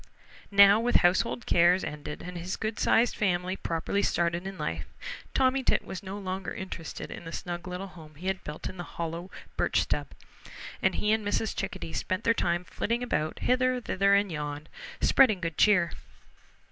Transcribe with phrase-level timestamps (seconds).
[0.49, 4.85] Now, with household cares ended and his good sized family properly started in life,
[5.35, 8.79] Tommy Tit was no longer interested in the snug little home he had built in
[8.79, 10.07] a hollow birch stub,
[10.81, 11.55] and he and Mrs.
[11.55, 14.65] Chickadee spent their time flitting about hither, thither, and yon,
[15.01, 15.91] spreading good cheer.